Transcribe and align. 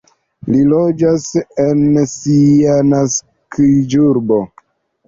Li 0.53 0.61
loĝas 0.71 1.27
en 1.65 1.83
sia 2.15 2.79
naskiĝurbo. 2.91 4.43